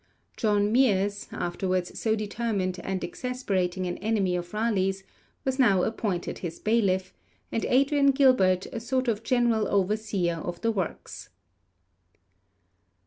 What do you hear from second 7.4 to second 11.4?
and Adrian Gilbert a sort of general overseer of the works.